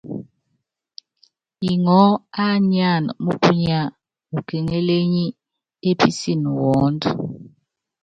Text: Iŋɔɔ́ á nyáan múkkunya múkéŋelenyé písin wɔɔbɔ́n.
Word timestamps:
Iŋɔɔ́ 1.71 2.21
á 2.43 2.45
nyáan 2.69 3.03
múkkunya 3.23 3.79
múkéŋelenyé 4.31 5.95
písin 5.99 6.41
wɔɔbɔ́n. 6.59 6.93